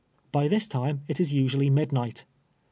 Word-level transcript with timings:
By 0.31 0.47
this 0.47 0.67
time 0.67 1.03
it 1.07 1.19
is 1.19 1.31
usually 1.31 1.69
midnight. 1.69 2.25